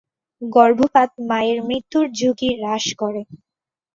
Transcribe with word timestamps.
গর্ভপাত 0.41 1.11
মায়ের 1.29 1.59
মৃত্যুর 1.67 2.05
ঝুঁকি 2.17 2.49
হ্রাস 2.55 2.85
করে। 3.01 3.21